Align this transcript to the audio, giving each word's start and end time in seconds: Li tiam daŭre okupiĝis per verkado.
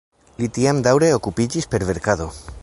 Li 0.43 0.47
tiam 0.55 0.79
daŭre 0.87 1.11
okupiĝis 1.19 1.69
per 1.75 1.87
verkado. 1.91 2.29